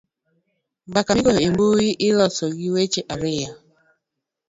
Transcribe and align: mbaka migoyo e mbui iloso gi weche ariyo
mbaka 0.89 1.09
migoyo 1.15 1.39
e 1.47 1.49
mbui 1.53 1.87
iloso 2.07 2.43
gi 2.57 2.69
weche 2.73 3.01
ariyo 3.13 3.51